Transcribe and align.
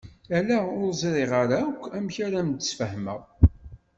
Ala! 0.37 0.59
Ur 0.79 0.89
ẓriɣ 1.01 1.31
ara 1.41 1.59
akk 1.69 1.83
amek 1.97 2.15
ara 2.25 2.37
ad 2.39 2.39
am-d-sfahmeɣ. 2.45 3.21